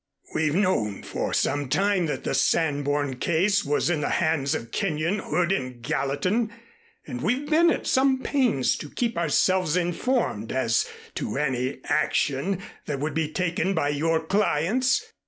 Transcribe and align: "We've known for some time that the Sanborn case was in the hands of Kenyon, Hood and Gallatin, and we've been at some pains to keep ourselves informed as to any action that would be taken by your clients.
"We've 0.33 0.55
known 0.55 1.03
for 1.03 1.31
some 1.31 1.69
time 1.69 2.07
that 2.07 2.23
the 2.23 2.33
Sanborn 2.33 3.17
case 3.17 3.63
was 3.63 3.87
in 3.91 4.01
the 4.01 4.09
hands 4.09 4.55
of 4.55 4.71
Kenyon, 4.71 5.19
Hood 5.19 5.51
and 5.51 5.79
Gallatin, 5.83 6.51
and 7.05 7.21
we've 7.21 7.47
been 7.47 7.69
at 7.69 7.85
some 7.85 8.23
pains 8.23 8.75
to 8.77 8.89
keep 8.89 9.15
ourselves 9.15 9.77
informed 9.77 10.51
as 10.51 10.87
to 11.13 11.37
any 11.37 11.81
action 11.83 12.63
that 12.87 12.99
would 12.99 13.13
be 13.13 13.31
taken 13.31 13.75
by 13.75 13.89
your 13.89 14.25
clients. 14.25 15.05